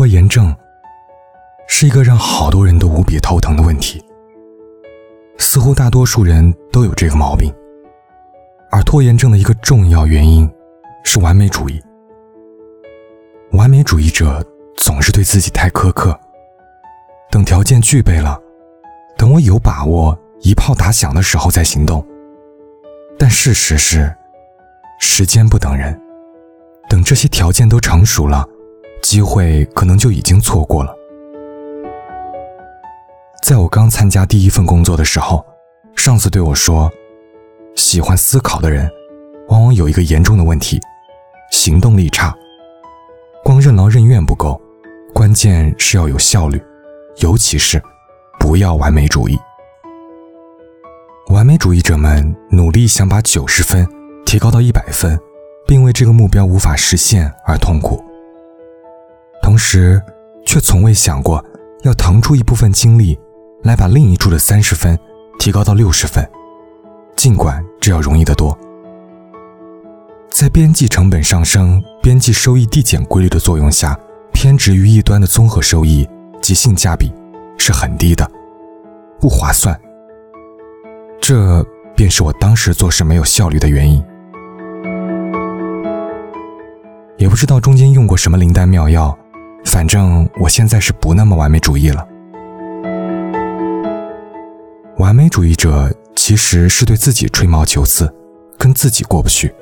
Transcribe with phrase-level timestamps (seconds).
[0.00, 0.56] 拖延症
[1.68, 4.02] 是一个让好多人都无比头疼的问题。
[5.36, 7.52] 似乎大多数人都有这个毛病，
[8.70, 10.50] 而拖延症的一个重要原因
[11.04, 11.78] 是完美主义。
[13.52, 14.42] 完美主义者
[14.74, 16.18] 总是对自己太苛刻，
[17.30, 18.40] 等条件具备了，
[19.18, 22.02] 等我有把握一炮打响的时候再行动。
[23.18, 24.10] 但事实是，
[24.98, 26.00] 时间不等人，
[26.88, 28.48] 等这些条件都成熟了。
[29.02, 30.94] 机会可能就已经错过了。
[33.42, 35.44] 在我刚参加第一份工作的时候，
[35.96, 36.90] 上司对我说
[37.74, 38.88] ：“喜欢思考的人，
[39.48, 40.78] 往往有一个严重的问题，
[41.50, 42.34] 行动力差。
[43.42, 44.60] 光任劳任怨不够，
[45.12, 46.62] 关键是要有效率，
[47.16, 47.82] 尤其是
[48.38, 49.36] 不要完美主义。
[51.28, 53.88] 完美主义者们努力想把九十分
[54.26, 55.18] 提高到一百分，
[55.66, 58.04] 并为这个目标无法实现而痛苦。”
[59.50, 60.00] 同时，
[60.46, 61.44] 却从未想过
[61.82, 63.18] 要腾出一部分精力，
[63.64, 64.96] 来把另一处的三十分
[65.40, 66.24] 提高到六十分，
[67.16, 68.56] 尽管这要容易得多。
[70.30, 73.98] 在边际成本上升、边际收益递减规律的作用下，
[74.32, 76.08] 偏执于一端的综合收益
[76.40, 77.12] 及性价比
[77.58, 78.30] 是很低的，
[79.18, 79.76] 不划算。
[81.20, 81.60] 这
[81.96, 84.00] 便是我当时做事没有效率的原因。
[87.16, 89.18] 也不知道中间用过什么灵丹妙药。
[89.64, 92.06] 反正我现在是不那么完美主义了。
[94.98, 98.12] 完美主义者其实是对自己吹毛求疵，
[98.58, 99.54] 跟自己过不去，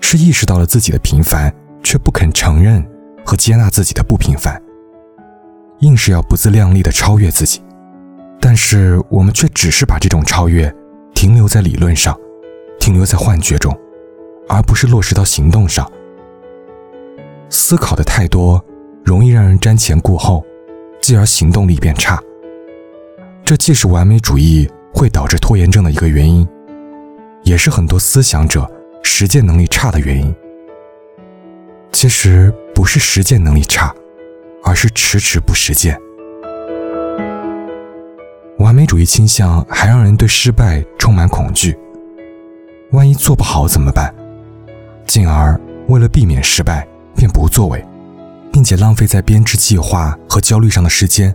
[0.00, 2.84] 是意识到了自己的平凡，却不肯承认
[3.24, 4.60] 和接纳自己的不平凡，
[5.80, 7.62] 硬是要不自量力的超越自己。
[8.40, 10.74] 但是我们却只是把这种超越
[11.14, 12.18] 停留在理论上，
[12.80, 13.72] 停留在幻觉中，
[14.48, 15.90] 而不是落实到行动上。
[17.48, 18.62] 思考的太多。
[19.04, 20.42] 容易让人瞻前顾后，
[21.02, 22.18] 继而行动力变差。
[23.44, 26.48] 这既是完美主义会导致拖延症的一个原因，
[27.42, 28.66] 也是很多思想者
[29.02, 30.34] 实践能力差的原因。
[31.92, 33.94] 其实不是实践能力差，
[34.64, 36.00] 而是迟迟不实践。
[38.58, 41.76] 完美主义倾向还让人对失败充满恐惧，
[42.92, 44.12] 万一做不好怎么办？
[45.06, 47.84] 进而为了避免失败，便不作为。
[48.54, 51.34] 并且浪费在编织计划和焦虑上的时间，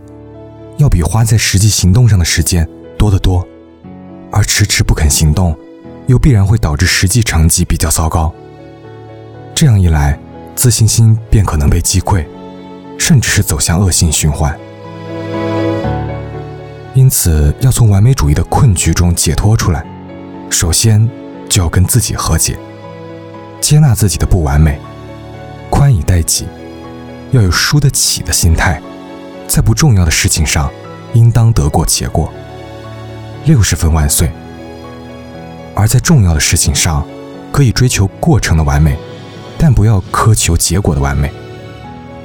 [0.78, 2.66] 要比花在实际行动上的时间
[2.96, 3.46] 多得多，
[4.32, 5.54] 而迟迟不肯行动，
[6.06, 8.34] 又必然会导致实际成绩比较糟糕。
[9.54, 10.18] 这样一来，
[10.56, 12.24] 自信心便可能被击溃，
[12.98, 14.58] 甚至是走向恶性循环。
[16.94, 19.84] 因此，要从完美主义的困局中解脱出来，
[20.48, 21.06] 首先
[21.50, 22.58] 就要跟自己和解，
[23.60, 24.80] 接纳自己的不完美，
[25.68, 26.46] 宽以待己。
[27.32, 28.80] 要有输得起的心态，
[29.46, 30.70] 在不重要的事情上，
[31.12, 32.32] 应当得过且过，
[33.44, 34.28] 六十分万岁；
[35.74, 37.06] 而在重要的事情上，
[37.52, 38.98] 可以追求过程的完美，
[39.56, 41.30] 但不要苛求结果的完美，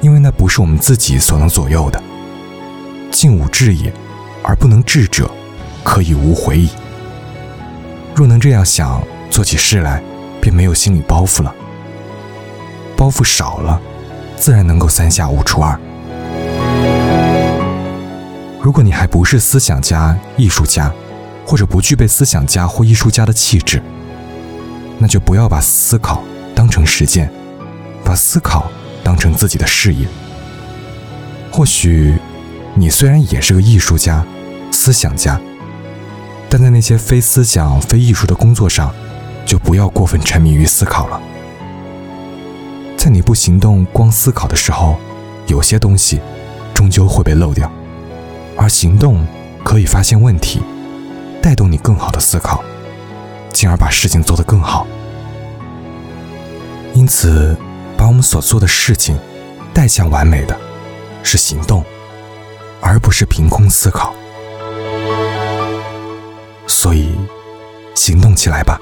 [0.00, 2.02] 因为那不是我们自己所能左右的。
[3.12, 3.92] 静无志也，
[4.42, 5.30] 而不能智者，
[5.84, 6.68] 可以无悔矣。
[8.14, 9.00] 若能这样想，
[9.30, 10.02] 做起事来
[10.40, 11.54] 便没有心理包袱了，
[12.96, 13.80] 包袱少了。
[14.36, 15.78] 自然能够三下五除二。
[18.60, 20.92] 如果你还不是思想家、艺术家，
[21.46, 23.80] 或者不具备思想家或艺术家的气质，
[24.98, 26.22] 那就不要把思考
[26.54, 27.30] 当成实践，
[28.04, 28.70] 把思考
[29.04, 30.06] 当成自己的事业。
[31.52, 32.18] 或许，
[32.74, 34.24] 你虽然也是个艺术家、
[34.72, 35.40] 思想家，
[36.50, 38.92] 但在那些非思想、非艺术的工作上，
[39.46, 41.20] 就不要过分沉迷于思考了。
[43.06, 44.98] 在你不行动、光思考的时候，
[45.46, 46.20] 有些东西
[46.74, 47.70] 终究会被漏掉，
[48.56, 49.24] 而行动
[49.62, 50.60] 可以发现问题，
[51.40, 52.64] 带动你更好的思考，
[53.52, 54.88] 进而把事情做得更好。
[56.94, 57.56] 因此，
[57.96, 59.16] 把我们所做的事情
[59.72, 60.58] 带向完美的，
[61.22, 61.84] 是行动，
[62.80, 64.12] 而不是凭空思考。
[66.66, 67.14] 所以，
[67.94, 68.80] 行动起来吧。